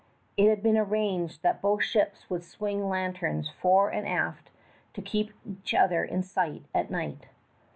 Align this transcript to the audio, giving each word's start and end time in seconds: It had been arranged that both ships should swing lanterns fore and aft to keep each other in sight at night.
It 0.35 0.49
had 0.49 0.63
been 0.63 0.79
arranged 0.79 1.43
that 1.43 1.61
both 1.61 1.83
ships 1.83 2.25
should 2.25 2.43
swing 2.43 2.89
lanterns 2.89 3.51
fore 3.51 3.91
and 3.91 4.07
aft 4.07 4.49
to 4.95 5.01
keep 5.03 5.31
each 5.45 5.75
other 5.75 6.03
in 6.03 6.23
sight 6.23 6.63
at 6.73 6.89
night. 6.89 7.27